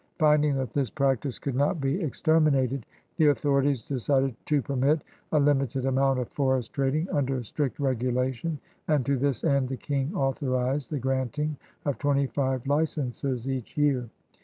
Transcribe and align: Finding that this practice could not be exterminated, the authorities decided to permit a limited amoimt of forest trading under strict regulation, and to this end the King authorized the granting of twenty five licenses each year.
Finding 0.17 0.55
that 0.55 0.73
this 0.73 0.89
practice 0.89 1.37
could 1.37 1.53
not 1.53 1.79
be 1.79 2.01
exterminated, 2.01 2.87
the 3.17 3.27
authorities 3.27 3.83
decided 3.83 4.35
to 4.47 4.59
permit 4.59 5.03
a 5.31 5.39
limited 5.39 5.83
amoimt 5.83 6.19
of 6.19 6.27
forest 6.29 6.73
trading 6.73 7.07
under 7.11 7.43
strict 7.43 7.79
regulation, 7.79 8.57
and 8.87 9.05
to 9.05 9.15
this 9.15 9.43
end 9.43 9.69
the 9.69 9.77
King 9.77 10.11
authorized 10.15 10.89
the 10.89 10.97
granting 10.97 11.55
of 11.85 11.99
twenty 11.99 12.25
five 12.25 12.65
licenses 12.65 13.47
each 13.47 13.77
year. 13.77 14.09